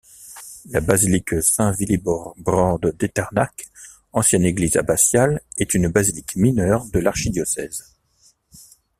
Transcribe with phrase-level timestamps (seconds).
[0.71, 3.67] La basilique Saint-Willibrord d'Echternach,
[4.13, 7.93] ancienne église abbatiale, est une basilique mineure de l'archidiocèse.